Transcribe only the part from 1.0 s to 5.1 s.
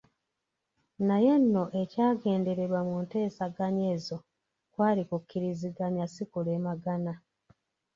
Naye nno ekyagendererwa mu nteeseganya ezo kwali